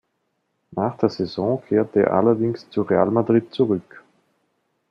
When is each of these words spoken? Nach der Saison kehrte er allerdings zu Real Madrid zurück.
Nach 0.71 0.97
der 0.97 1.09
Saison 1.11 1.61
kehrte 1.69 1.99
er 2.01 2.13
allerdings 2.13 2.67
zu 2.71 2.81
Real 2.81 3.11
Madrid 3.11 3.53
zurück. 3.53 4.03